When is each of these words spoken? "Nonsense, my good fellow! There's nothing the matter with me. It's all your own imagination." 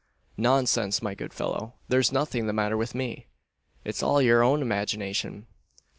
"Nonsense, 0.37 1.03
my 1.03 1.13
good 1.13 1.31
fellow! 1.31 1.75
There's 1.87 2.11
nothing 2.11 2.47
the 2.47 2.53
matter 2.53 2.75
with 2.75 2.95
me. 2.95 3.27
It's 3.85 4.01
all 4.01 4.19
your 4.19 4.41
own 4.43 4.63
imagination." 4.63 5.45